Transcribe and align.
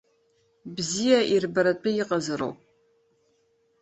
Бзиа 0.75 1.19
ирбаратәы 1.33 1.89
иҟазароуп. 2.01 2.57